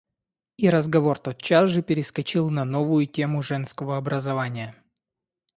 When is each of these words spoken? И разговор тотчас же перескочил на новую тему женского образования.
И 0.57 0.67
разговор 0.71 1.19
тотчас 1.19 1.69
же 1.69 1.83
перескочил 1.83 2.49
на 2.49 2.65
новую 2.65 3.05
тему 3.05 3.43
женского 3.43 3.97
образования. 3.97 4.75